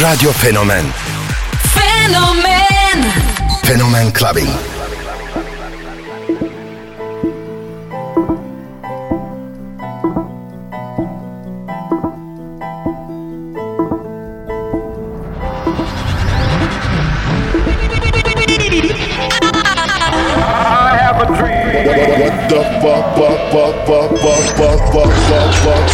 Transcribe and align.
Radio 0.00 0.32
Fenomen 0.32 0.92
Fenomen 1.72 3.12
Fenomen 3.62 4.10
Clubbing. 4.12 4.50
Something 25.64 25.93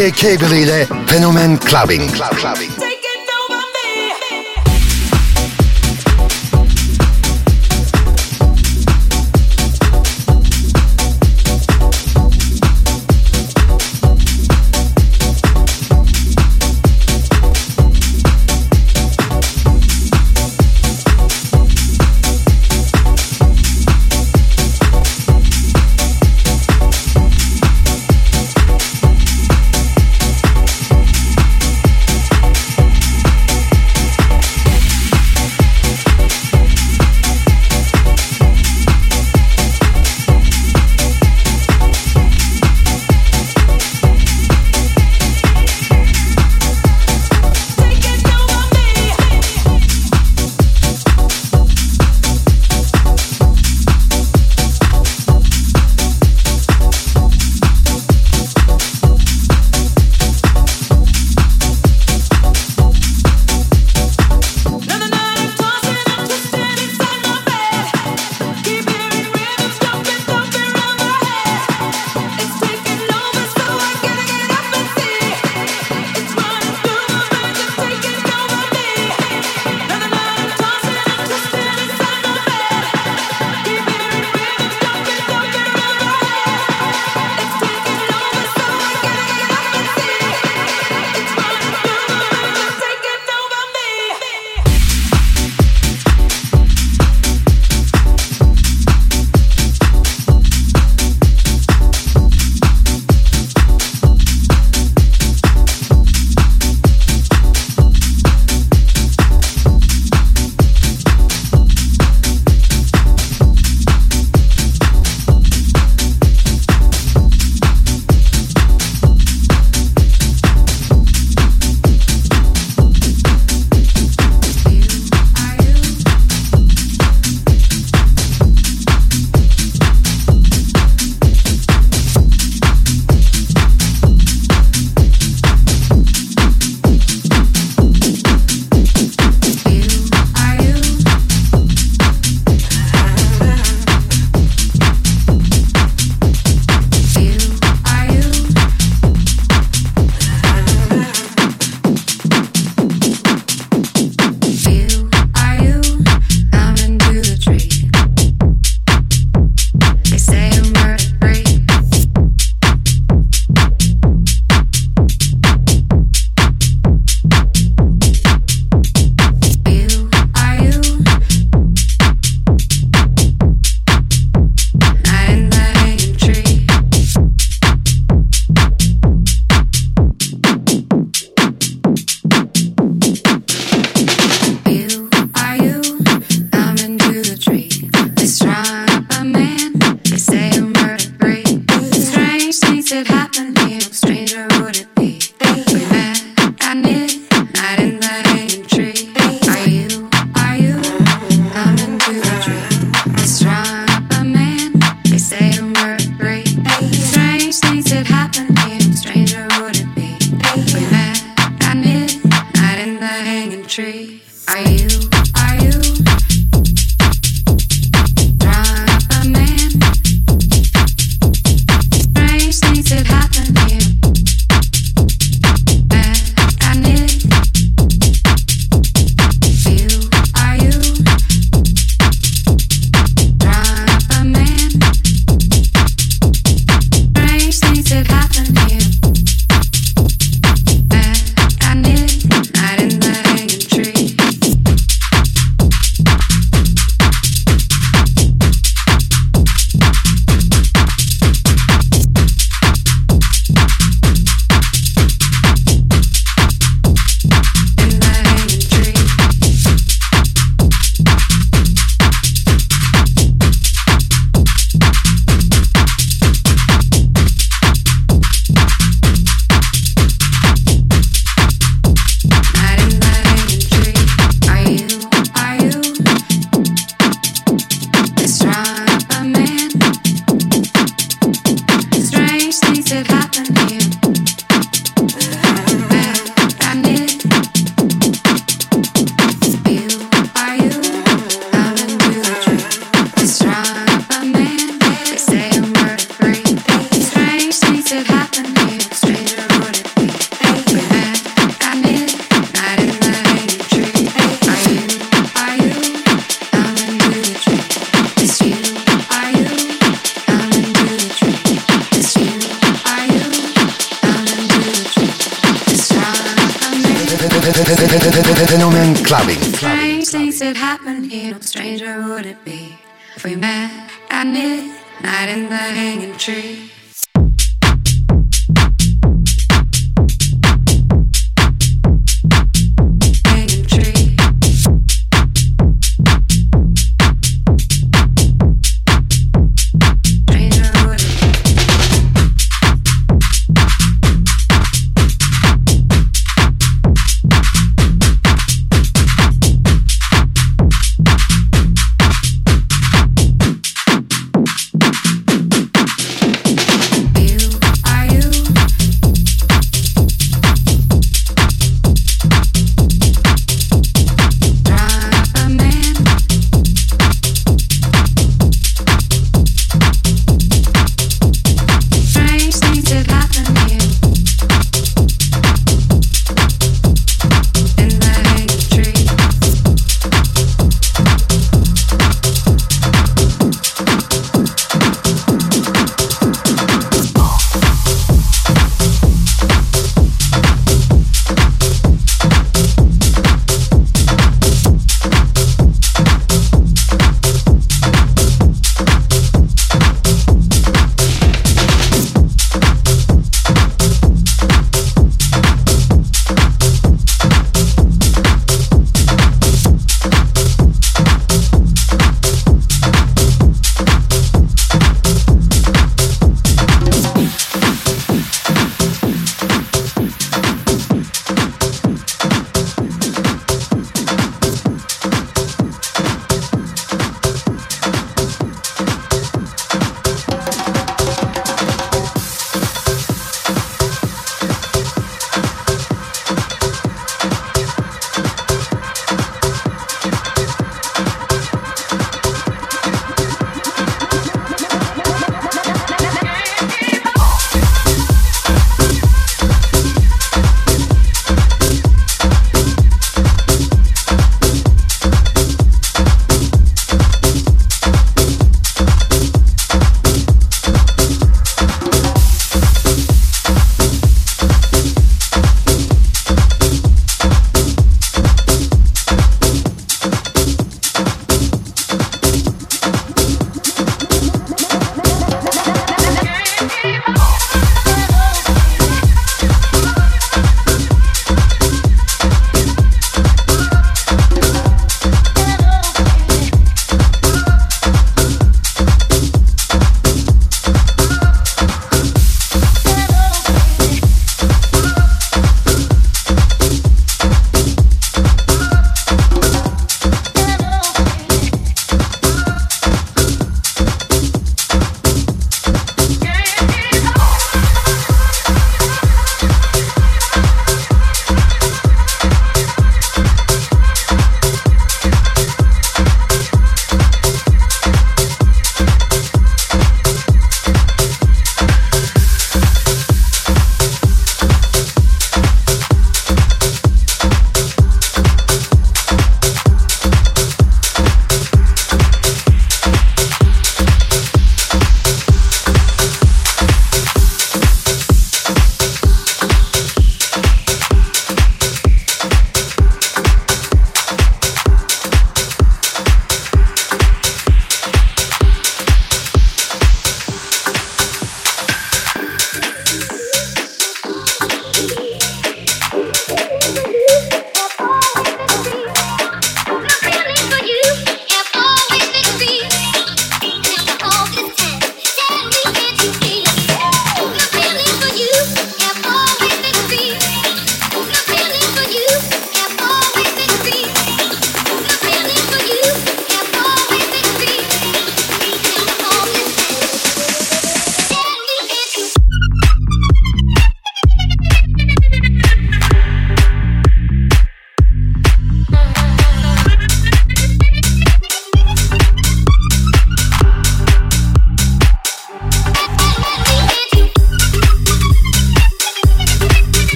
DJ 0.00 0.12
Cable 0.12 0.60
ile 0.60 0.86
Fenomen 1.06 1.58
Clubbing. 1.58 2.10
Club 2.10 2.34
Clubbing. 2.36 2.69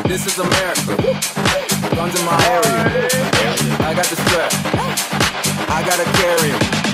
This 0.00 0.26
is 0.26 0.38
America. 0.38 0.96
Guns 1.94 2.18
in 2.18 2.24
my 2.24 2.38
area. 2.48 3.08
I 3.80 3.92
got 3.94 4.06
the 4.06 4.16
strap. 4.16 4.52
I 5.68 5.82
gotta 5.86 6.04
carry 6.18 6.52
'em. 6.52 6.91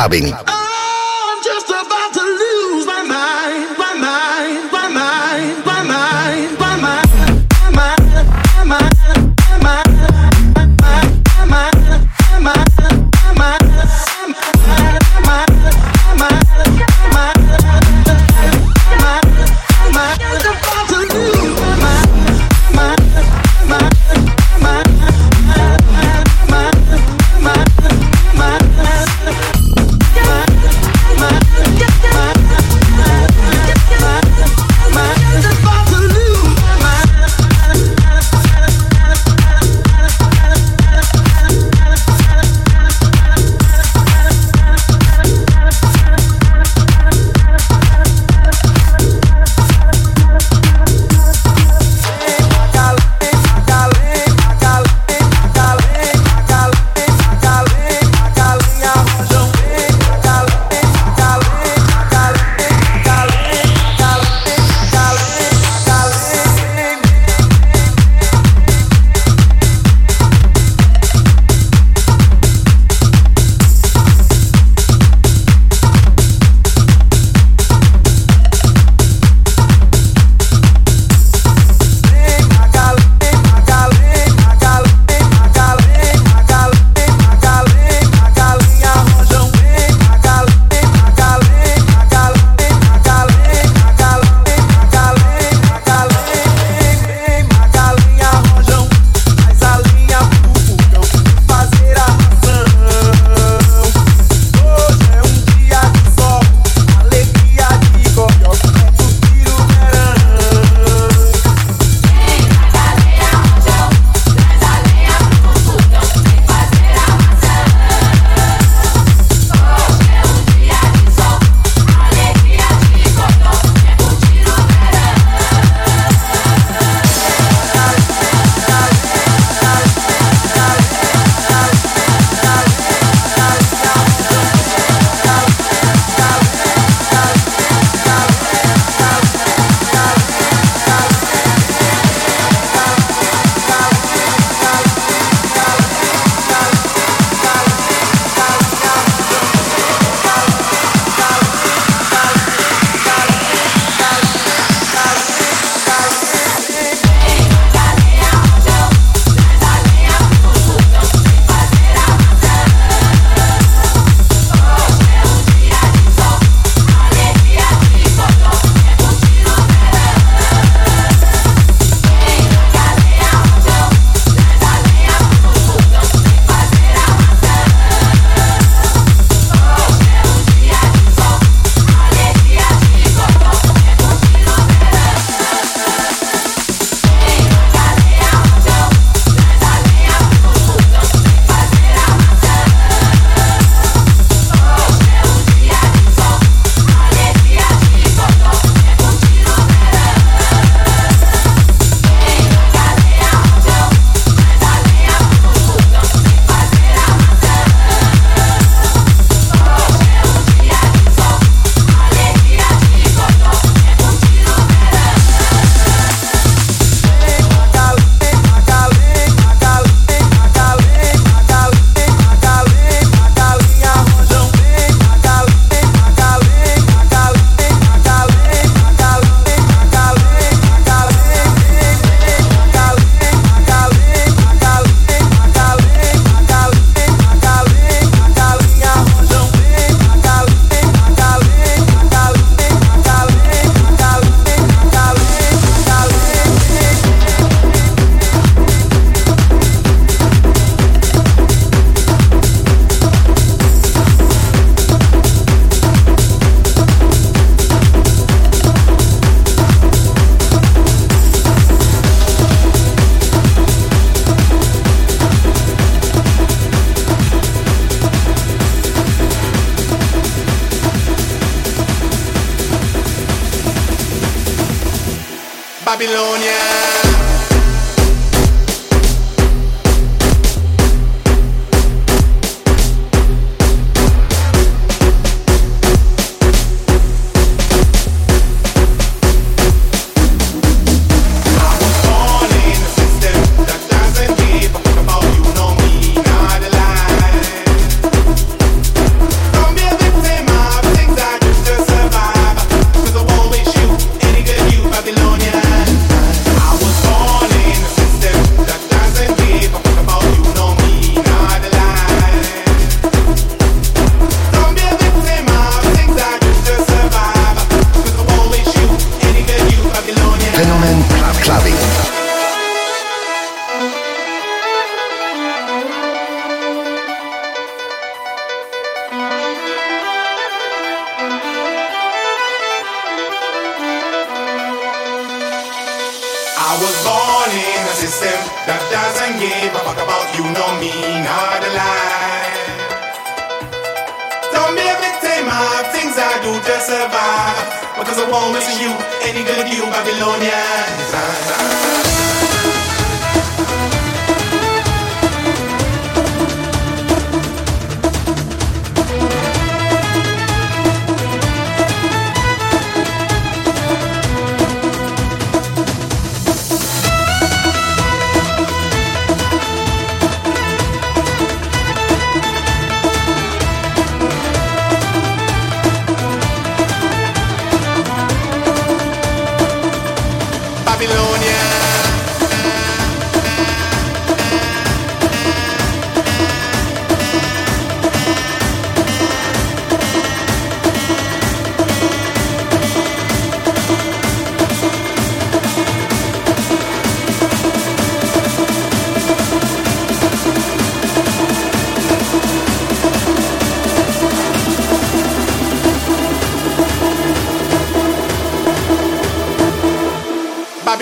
saben. 0.00 0.32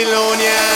Babylonia. 0.08 0.67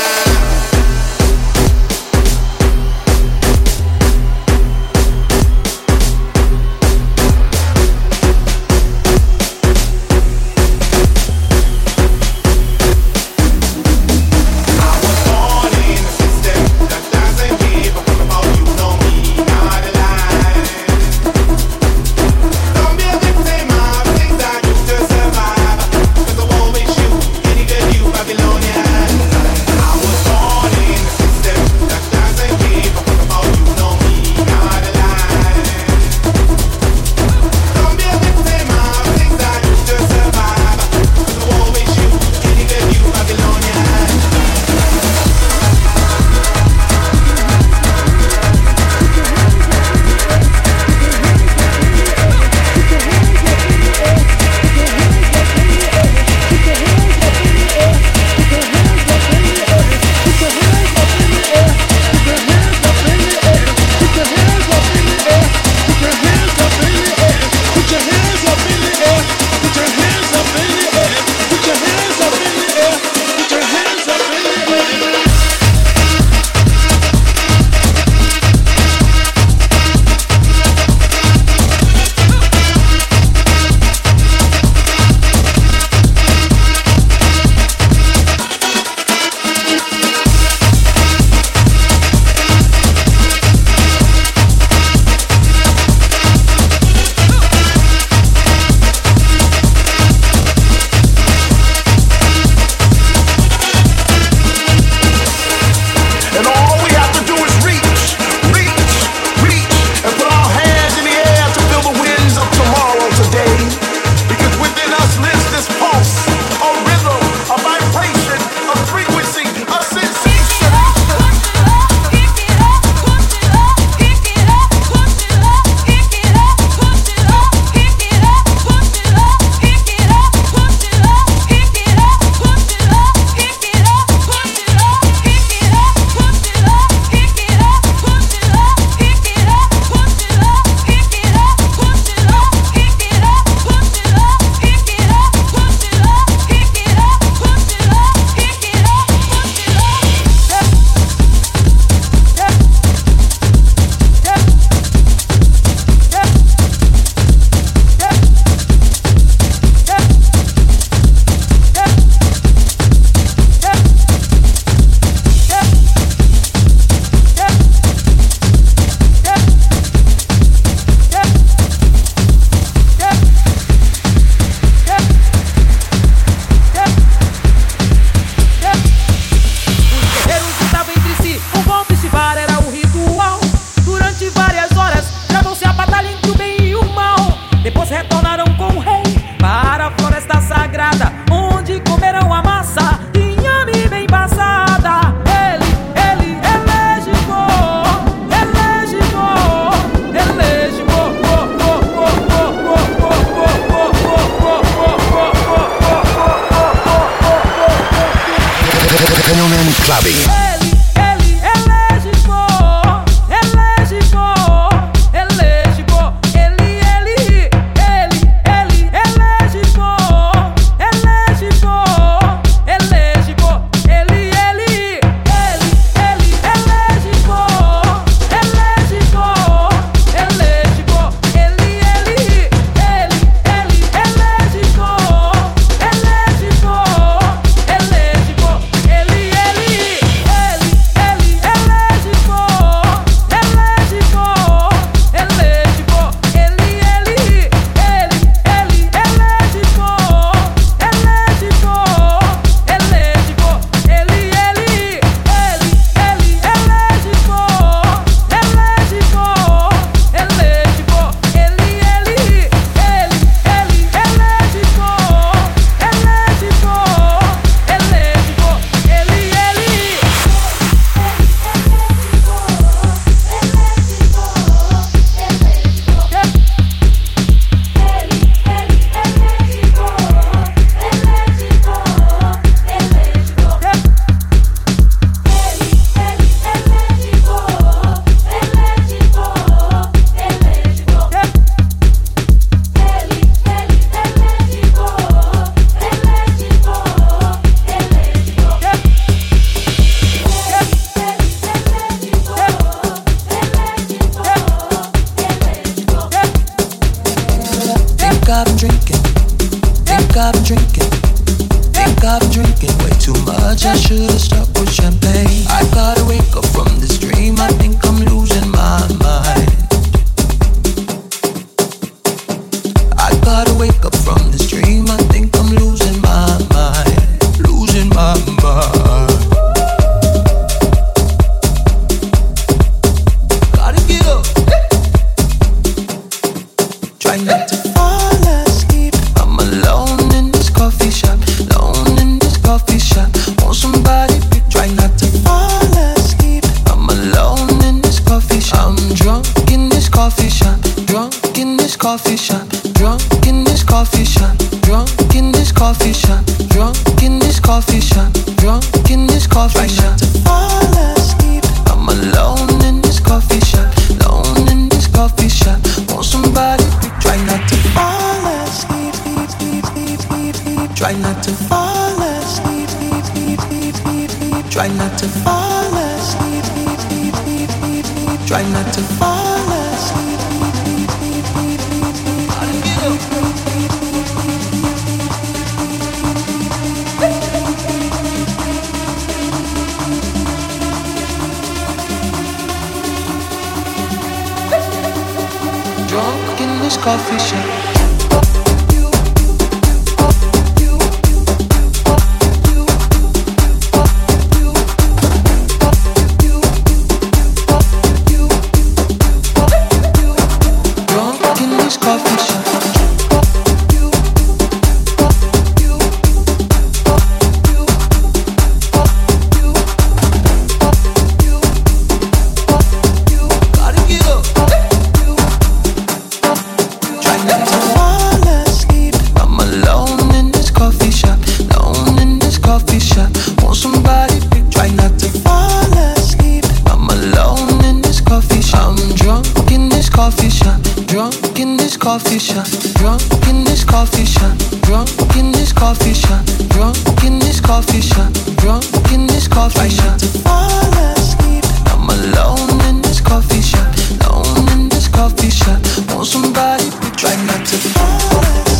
coffee 441.82 442.20
shop, 442.20 442.46
drunk 442.74 443.02
in 443.28 443.42
this 443.42 443.64
coffee 443.64 444.04
shop, 444.04 444.38
drunk 444.62 444.88
in 445.16 445.32
this 445.32 445.52
coffee 445.52 445.92
shop, 445.92 446.24
drunk 446.50 446.76
in 447.02 447.18
this 447.18 447.40
coffee 447.40 447.80
shop, 447.80 448.12
drunk 448.36 448.64
in 448.92 449.04
this 449.08 449.26
coffee 449.26 449.68
shop. 449.68 449.98
To 449.98 450.06
fall 450.22 450.72
asleep, 450.94 451.44
I'm 451.66 451.90
alone 451.90 452.60
in 452.68 452.80
this 452.82 453.00
coffee 453.00 453.42
shop, 453.42 453.66
alone 454.06 454.48
in 454.52 454.68
this 454.68 454.86
coffee 454.86 455.28
shop. 455.28 455.58
Want 455.88 456.06
somebody, 456.06 456.70
to 456.70 456.90
try 456.92 457.16
not 457.26 457.44
to 457.46 457.56
fall 457.74 458.20
asleep. 458.20 458.51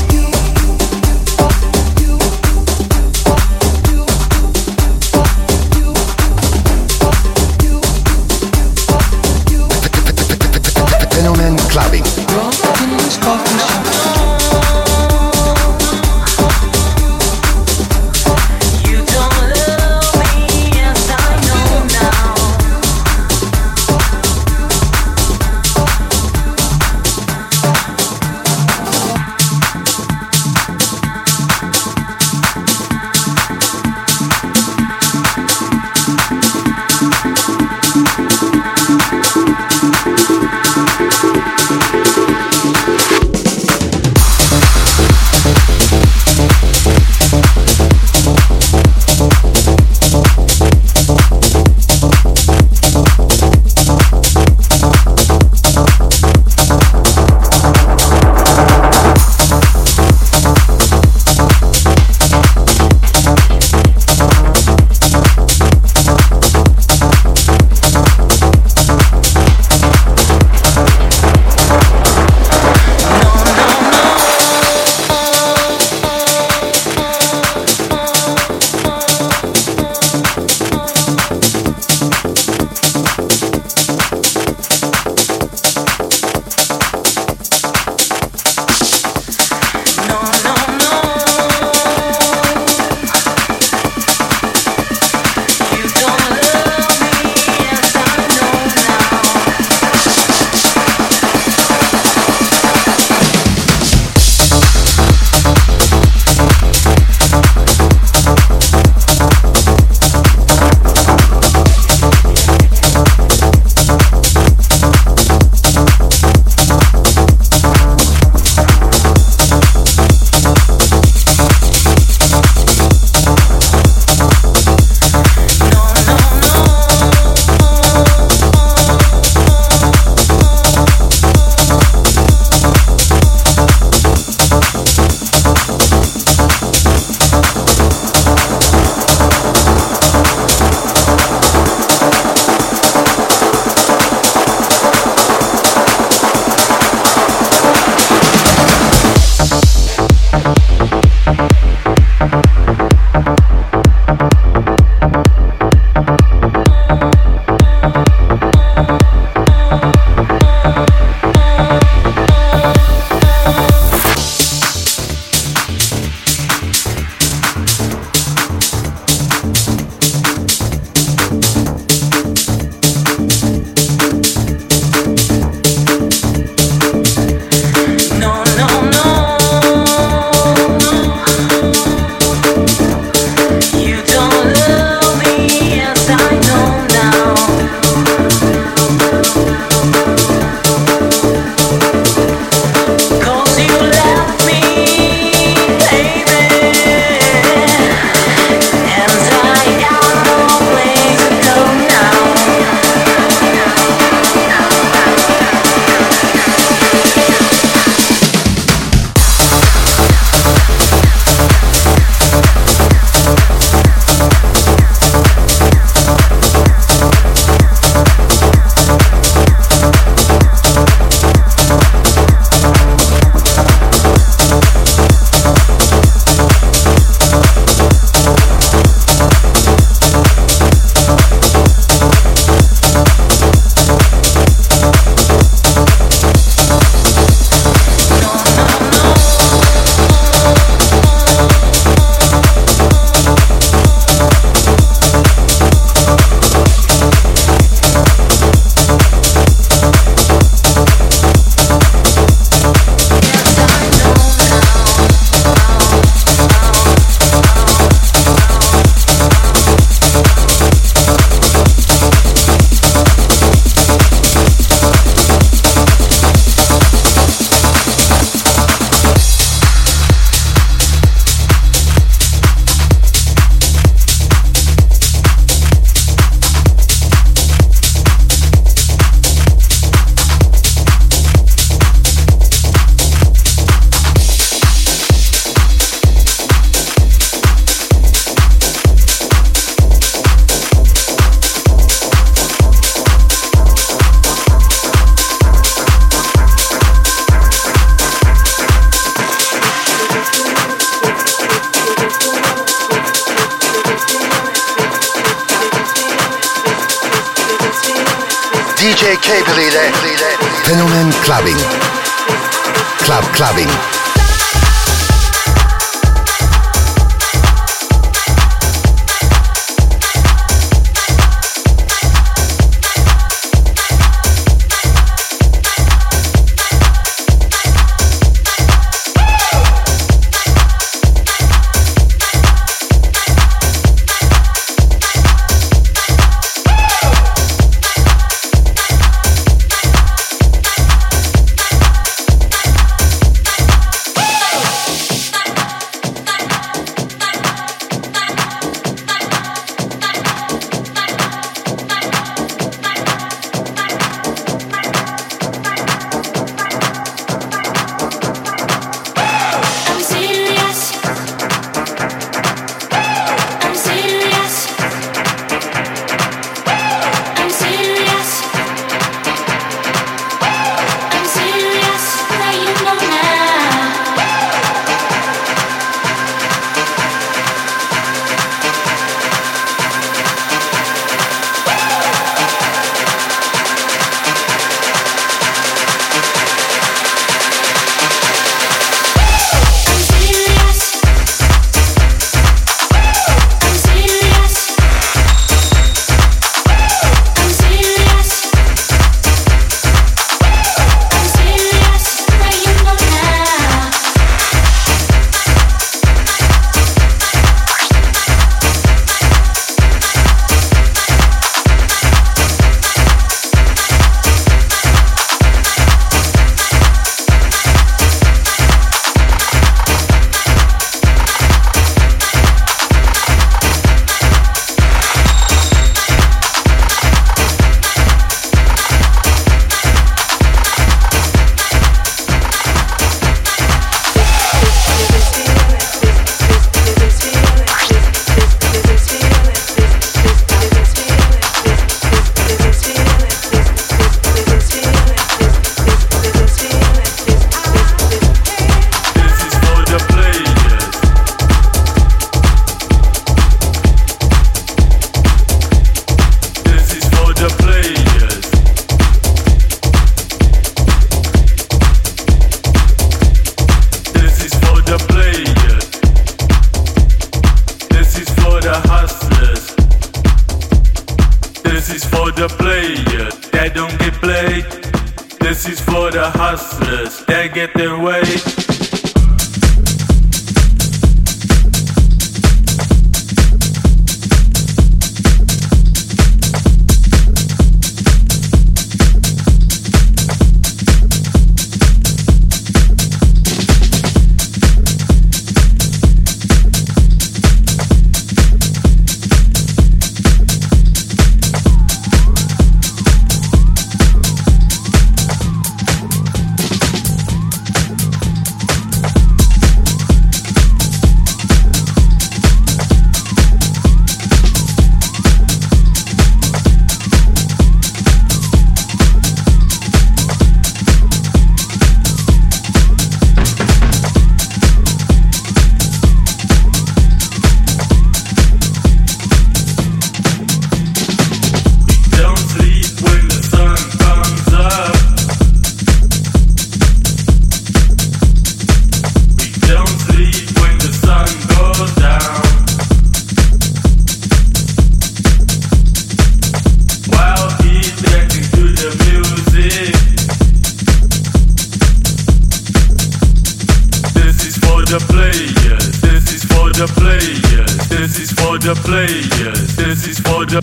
the 558.63 558.75
players. 558.77 559.75
This 559.75 560.07
is 560.07 560.21
for 560.21 560.47
the. 560.47 560.61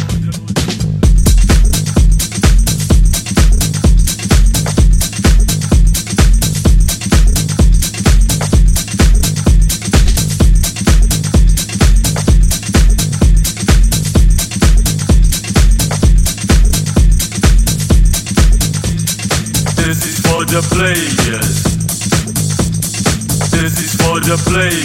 This 19.76 20.06
is 20.06 20.20
for 20.22 20.45
the 20.45 20.62
players. 20.72 21.64
This 23.52 23.78
is 23.82 23.93
for 23.95 24.22
the 24.22 24.38
players. 24.47 24.79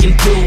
Can 0.00 0.16
do 0.16 0.39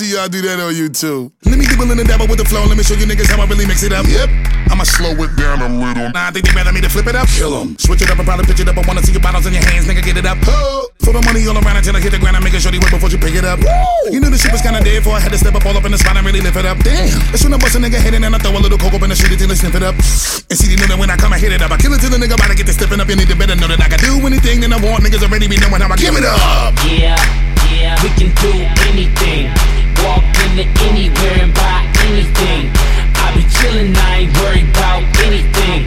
see 0.00 0.16
y'all 0.16 0.32
do 0.32 0.40
that 0.40 0.56
on 0.56 0.72
YouTube. 0.72 1.28
Let 1.44 1.60
me 1.60 1.68
dibble 1.68 1.92
in 1.92 2.00
the 2.00 2.08
dabble 2.08 2.24
with 2.24 2.40
the 2.40 2.48
flow. 2.48 2.64
Let 2.64 2.80
me 2.80 2.82
show 2.82 2.96
you 2.96 3.04
niggas 3.04 3.28
how 3.28 3.36
I 3.36 3.44
really 3.44 3.68
mix 3.68 3.84
it 3.84 3.92
up. 3.92 4.08
Yep, 4.08 4.32
I'ma 4.72 4.88
slow 4.88 5.12
it 5.12 5.36
down 5.36 5.60
a 5.60 5.68
little. 5.68 6.08
Nah, 6.16 6.28
I 6.28 6.30
think 6.32 6.48
they 6.48 6.56
better 6.56 6.72
me 6.72 6.80
to 6.80 6.88
flip 6.88 7.04
it 7.04 7.12
up. 7.12 7.28
Kill 7.28 7.52
'em. 7.52 7.76
Switch 7.76 8.00
it 8.00 8.08
up 8.08 8.16
and 8.16 8.24
probably 8.24 8.48
pitch 8.48 8.64
it 8.64 8.68
up. 8.72 8.80
I 8.80 8.82
wanna 8.88 9.04
see 9.04 9.12
your 9.12 9.20
bottles 9.20 9.44
in 9.44 9.52
your 9.52 9.64
hands, 9.68 9.84
nigga, 9.84 10.00
get 10.00 10.16
it 10.16 10.24
up. 10.24 10.40
Oh. 10.48 10.88
Throw 11.04 11.12
the 11.12 11.20
money 11.28 11.44
all 11.44 11.56
around 11.56 11.76
until 11.76 11.96
I 11.96 12.00
hit 12.00 12.12
the 12.12 12.18
ground. 12.18 12.36
I'm 12.36 12.44
making 12.44 12.60
sure 12.64 12.72
you 12.72 12.80
wait 12.80 12.92
before 12.96 13.12
you 13.12 13.20
pick 13.20 13.36
it 13.36 13.44
up. 13.44 13.60
You 14.08 14.20
knew 14.24 14.32
the 14.32 14.40
shit 14.40 14.52
was 14.52 14.64
kinda 14.64 14.80
dead 14.80 15.04
before 15.04 15.16
I 15.16 15.20
had 15.20 15.32
to 15.32 15.38
step 15.38 15.54
up 15.54 15.66
all 15.68 15.76
up 15.76 15.84
in 15.84 15.92
the 15.92 16.00
spot 16.00 16.16
and 16.16 16.24
really 16.24 16.40
lift 16.40 16.56
it 16.56 16.64
up. 16.64 16.80
Damn. 16.80 17.20
That's 17.28 17.44
when 17.44 17.52
I 17.52 17.58
bust 17.60 17.76
a 17.76 17.78
nigga 17.78 18.00
head 18.00 18.14
in 18.14 18.24
and 18.24 18.34
I 18.34 18.38
throw 18.38 18.56
a 18.56 18.62
little 18.64 18.78
coke 18.80 18.94
up 18.96 19.02
in 19.02 19.10
the 19.12 19.16
street 19.16 19.32
until 19.36 19.48
they 19.48 19.58
sniff 19.60 19.74
it 19.74 19.82
up. 19.82 19.94
And 20.48 20.56
see, 20.56 20.72
they 20.72 20.80
know 20.80 20.88
that 20.88 20.98
when 20.98 21.10
I 21.10 21.16
come, 21.16 21.32
I 21.34 21.38
hit 21.38 21.52
it 21.52 21.60
up. 21.60 21.70
I 21.72 21.76
kill 21.76 21.92
it 21.92 22.00
till 22.00 22.08
the 22.08 22.16
nigga 22.16 22.40
about 22.40 22.48
to 22.48 22.56
get 22.56 22.66
to 22.66 22.72
stepping 22.72 23.00
up. 23.00 23.08
You 23.10 23.16
need 23.16 23.28
to 23.28 23.36
better 23.36 23.56
know 23.56 23.68
that 23.68 23.80
I 23.84 23.88
can 23.92 24.00
do 24.00 24.16
anything 24.24 24.64
that 24.64 24.72
I 24.72 24.80
want. 24.80 25.04
Niggas 25.04 25.20
already 25.20 25.48
be 25.48 25.60
knowing 25.60 25.82
how 25.84 25.92
I 25.92 25.96
give 25.96 26.16
it 26.16 26.24
up. 26.24 26.72
Yeah, 26.88 27.20
yeah, 27.76 28.00
we 28.00 28.08
can 28.16 28.32
do 28.40 28.52
anything. 28.88 29.79
Walk 30.04 30.24
into 30.44 30.64
anywhere 30.88 31.38
and 31.44 31.52
buy 31.54 31.80
anything. 32.08 32.70
I 33.22 33.26
be 33.36 33.42
chillin', 33.54 33.96
I 33.96 34.24
ain't 34.24 34.32
worried 34.40 34.68
about 34.70 35.02
anything. 35.26 35.86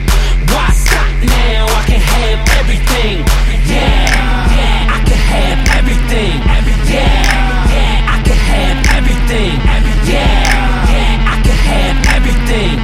Why 0.50 0.70
stop 0.70 1.10
now? 1.22 1.66
I 1.66 1.82
can 1.86 2.00
have 2.00 2.40
everything. 2.60 3.16
Yeah, 3.66 4.06
yeah, 4.54 4.96
I 4.96 4.98
can 5.04 5.20
have 5.34 5.60
everything. 5.78 6.36
Yeah, 6.88 7.22
yeah, 7.74 8.14
I 8.14 8.18
can 8.22 8.38
have 8.54 8.78
everything. 8.98 9.54
Yeah, 10.06 10.30
yeah, 10.94 11.32
I 11.34 11.36
can 11.42 11.58
have 11.70 11.96
everything. 12.16 12.74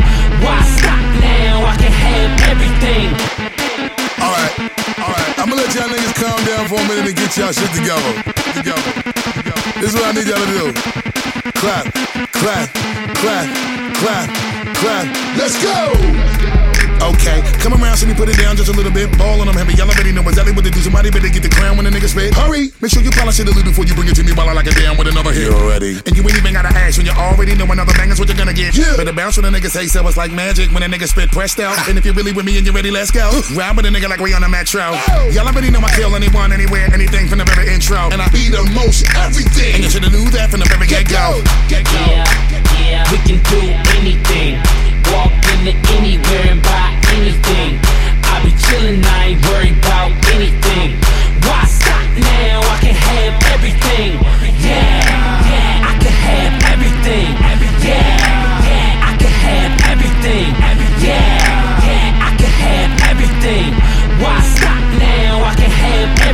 Why 0.45 0.59
stop 0.79 1.05
now? 1.23 1.65
I 1.65 1.75
can 1.79 1.93
have 1.93 2.33
everything. 2.51 3.07
Alright, 4.19 4.55
alright. 4.99 5.39
I'ma 5.39 5.55
let 5.55 5.71
y'all 5.75 5.89
niggas 5.89 6.15
calm 6.19 6.41
down 6.45 6.67
for 6.69 6.77
a 6.83 6.85
minute 6.89 7.07
and 7.07 7.17
get 7.17 7.37
y'all 7.37 7.53
shit 7.53 7.71
together. 7.73 8.13
Together. 8.59 8.93
together. 9.39 9.81
This 9.81 9.95
is 9.95 9.95
what 9.95 10.07
I 10.11 10.13
need 10.13 10.27
y'all 10.27 10.45
to 10.45 10.75
do. 10.75 11.20
Clap, 11.61 11.93
clap, 12.33 12.73
clap, 13.21 13.47
clap, 14.01 14.29
clap. 14.81 15.37
Let's 15.37 15.63
go! 15.63 15.93
Okay, 17.13 17.45
come 17.61 17.77
around, 17.77 17.99
see 18.01 18.09
me 18.09 18.15
put 18.15 18.33
it 18.33 18.41
down 18.41 18.57
just 18.57 18.73
a 18.73 18.73
little 18.73 18.91
bit. 18.91 19.13
Ball 19.21 19.45
on 19.45 19.47
them 19.47 19.57
heavy. 19.57 19.77
Y'all 19.77 19.85
already 19.85 20.11
know 20.11 20.25
exactly 20.25 20.57
what 20.57 20.65
to 20.65 20.71
do. 20.71 20.81
Somebody 20.81 21.11
better 21.11 21.29
get 21.29 21.43
the 21.43 21.53
crown 21.53 21.77
when 21.77 21.85
the 21.85 21.93
nigga 21.93 22.09
spit. 22.09 22.33
Hurry! 22.33 22.73
Make 22.81 22.93
sure 22.93 23.03
you 23.05 23.11
polish 23.13 23.41
it 23.41 23.45
a 23.45 23.53
little 23.53 23.69
before 23.69 23.85
you 23.85 23.93
bring 23.93 24.09
it 24.09 24.17
to 24.17 24.25
me 24.25 24.33
while 24.33 24.49
I 24.49 24.57
like 24.57 24.69
it 24.69 24.77
down 24.81 24.97
with 24.97 25.09
another 25.13 25.20
gonna 28.91 28.97
get. 28.97 28.99
Yeah. 28.99 29.05
Better 29.05 29.17
bounce 29.17 29.37
when 29.37 29.47
a 29.47 29.51
nigga 29.57 29.71
say 29.71 29.87
so. 29.87 30.07
It's 30.09 30.17
like 30.17 30.33
magic 30.33 30.71
when 30.73 30.83
a 30.83 30.87
nigga 30.87 31.07
spit 31.09 31.31
pressed 31.31 31.61
out. 31.61 31.75
Ah. 31.79 31.87
and 31.89 31.99
if 31.99 32.05
you're 32.05 32.15
really 32.15 32.33
with 32.33 32.45
me 32.45 32.57
and 32.59 32.67
you're 32.67 32.75
ready, 32.75 32.91
let's 32.91 33.11
go. 33.11 33.31
Ride 33.55 33.77
with 33.77 33.87
a 33.87 33.91
nigga 33.91 34.09
like 34.09 34.21
we 34.21 34.35
on 34.35 34.43
a 34.45 34.49
metro. 34.49 34.93
Y'all 35.31 35.47
already 35.47 35.71
know 35.71 35.81
I 35.81 35.91
kill 35.95 36.15
anyone, 36.15 36.53
anywhere, 36.53 36.89
anything 36.93 37.29
from 37.29 37.39
the 37.39 37.45
very 37.45 37.73
intro. 37.73 38.11
And 38.11 38.21
I 38.23 38.29
Be 38.31 38.49
the 38.49 38.63
most 38.75 39.07
everything. 39.17 39.75
and 39.75 39.85
you 39.85 39.91
should've 39.91 40.13
knew 40.13 40.29
that 40.31 40.51
from 40.51 40.61
the 40.61 40.67
very 40.67 40.87
get 40.87 41.09
go. 41.09 41.43
Get 41.69 41.85
go. 41.87 41.93
Yeah, 41.93 42.25
yeah, 42.81 43.11
we 43.13 43.19
can 43.23 43.39
do 43.51 43.61
anything. 43.99 44.59
Walk 45.13 45.33
into 45.55 45.75
anywhere 45.97 46.47
and 46.55 46.63
buy 46.63 46.95
anything. 47.15 47.79
I 48.31 48.43
be 48.45 48.51
chillin', 48.63 49.03
I 49.05 49.35
ain't 49.35 49.43
worried 49.47 49.79
about 49.83 50.13
anything. 50.35 50.99
Why 51.43 51.65
stop 51.67 52.07
now? 52.19 52.61
I 52.63 52.79
can 52.81 52.95
have 52.95 53.35
everything. 53.55 54.19
Yeah, 54.63 55.03
yeah, 55.51 55.91
I 55.91 55.93
can 55.99 56.15
have 56.15 56.55
everything. 56.75 57.31
Yeah, 57.83 57.83
yeah, 57.83 58.40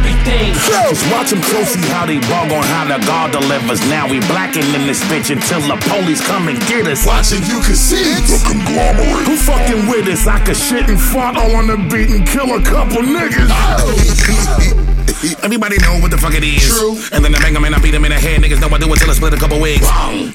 everything. 0.06 0.54
Just 0.54 1.02
watch 1.10 1.30
them 1.30 1.42
closely 1.42 1.82
how 1.90 2.06
they 2.06 2.18
bug 2.30 2.52
on 2.52 2.62
how 2.62 2.86
the 2.86 2.98
God 3.06 3.32
delivers. 3.32 3.80
Now 3.90 4.08
we 4.08 4.20
blacking 4.30 4.66
in 4.74 4.86
this 4.86 5.02
bitch 5.10 5.30
until 5.30 5.60
the 5.66 5.76
police 5.90 6.20
come 6.26 6.48
and 6.48 6.58
get 6.66 6.86
us. 6.86 7.06
Watching 7.06 7.42
you 7.46 7.60
can 7.62 7.74
see 7.74 8.14
the 8.14 8.38
conglomerate. 8.46 9.26
Who 9.26 9.36
fucking 9.36 9.88
with 9.90 10.06
us? 10.08 10.26
I 10.26 10.38
could 10.44 10.56
shit 10.56 10.88
and 10.88 11.00
fart 11.00 11.36
all 11.36 11.56
on 11.56 11.66
the 11.66 11.76
beat 11.90 12.10
and 12.10 12.26
kill 12.26 12.54
a 12.54 12.62
couple 12.62 13.02
niggas. 13.02 13.50
Everybody 15.42 15.78
know 15.80 15.98
what 15.98 16.10
the 16.10 16.18
fuck 16.18 16.34
it 16.34 16.44
is. 16.44 16.62
True. 16.62 16.94
And 17.10 17.24
then 17.24 17.34
I 17.34 17.40
bang 17.40 17.54
bang 17.54 17.56
'em 17.56 17.64
and 17.64 17.74
I 17.74 17.78
beat 17.78 17.90
beat 17.90 17.94
'em 17.94 18.04
in 18.04 18.12
the 18.12 18.20
head. 18.20 18.40
Niggas 18.42 18.60
know 18.60 18.68
I 18.68 18.78
do 18.78 18.92
it 18.92 18.98
till 18.98 19.10
I 19.10 19.14
split 19.14 19.32
a 19.34 19.36
couple 19.40 19.58
wigs. 19.60 19.86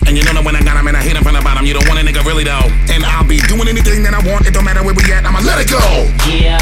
And 0.08 0.18
you 0.18 0.24
know 0.26 0.34
that 0.34 0.44
when 0.44 0.56
I 0.56 0.60
got 0.60 0.74
got 0.74 0.78
'em 0.78 0.88
and 0.88 0.98
I 0.98 1.02
hit 1.02 1.12
hit 1.12 1.18
'em 1.18 1.24
from 1.24 1.36
the 1.36 1.42
bottom, 1.42 1.66
you 1.66 1.74
don't 1.74 1.88
want 1.88 2.00
a 2.00 2.04
nigga 2.04 2.26
really 2.26 2.44
though. 2.44 2.68
And 2.92 3.06
I'll 3.06 3.28
be 3.28 3.38
doing 3.48 3.68
anything 3.68 4.04
that 4.04 4.14
I 4.14 4.22
want. 4.28 4.48
It 4.48 4.54
don't 4.54 4.66
matter 4.66 4.84
where 4.84 4.96
we 4.96 5.04
at. 5.14 5.26
I'ma 5.26 5.40
let 5.40 5.60
it 5.62 5.70
go. 5.70 5.84
Yeah, 6.28 6.58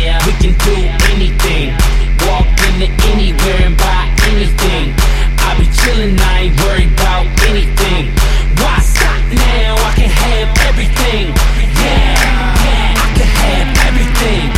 yeah, 0.00 0.26
we 0.26 0.32
can 0.42 0.52
do 0.66 0.74
anything. 1.12 2.01
Walk 2.32 2.48
into 2.64 2.88
anywhere 3.12 3.60
and 3.68 3.76
buy 3.76 4.08
anything. 4.32 4.96
I 5.36 5.52
be 5.60 5.68
chillin', 5.68 6.16
I 6.16 6.48
ain't 6.48 6.56
worried 6.64 6.88
about 6.96 7.28
anything. 7.44 8.08
Why 8.56 8.80
stop 8.80 9.20
now? 9.36 9.76
I 9.76 9.92
can 10.00 10.08
have 10.08 10.48
everything. 10.64 11.28
Yeah, 11.76 12.16
yeah, 12.64 13.04
I 13.04 13.08
can 13.12 13.28
have 13.44 13.68
everything. 13.84 14.48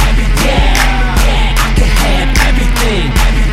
Yeah, 0.46 0.70
yeah, 1.26 1.66
I 1.66 1.70
can 1.74 1.90
have 1.98 2.30
everything. 2.46 3.06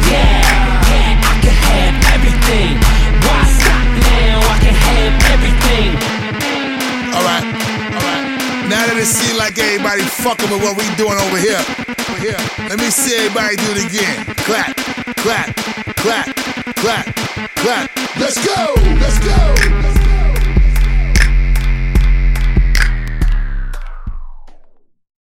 Yeah, 0.05 0.37
yeah, 0.85 1.17
I 1.17 1.35
can 1.41 1.57
have 1.65 1.95
everything. 2.13 2.77
Why 3.25 3.41
stop 3.57 3.85
now? 4.05 4.37
I 4.37 4.57
can 4.61 4.75
have 4.85 5.13
everything. 5.33 5.89
Alright, 7.09 7.45
alright. 7.97 8.25
Now 8.69 8.85
that 8.85 8.97
it 9.01 9.09
seems 9.09 9.39
like 9.41 9.57
everybody 9.57 10.05
fucking 10.05 10.49
with 10.53 10.61
what 10.61 10.77
we 10.77 10.85
doing 10.93 11.17
over 11.17 11.41
here. 11.41 11.90
Here. 12.21 12.37
Let 12.69 12.77
me 12.77 12.91
see 12.91 13.15
everybody 13.15 13.55
do 13.55 13.71
it 13.71 13.85
again. 13.89 14.23
Clap, 14.45 14.75
clap, 15.17 15.55
clap, 15.95 16.35
clap, 16.75 17.15
clap. 17.55 17.89
Let's 18.19 18.45
go! 18.45 18.75
Let's 18.99 19.17
go! 19.25 20.00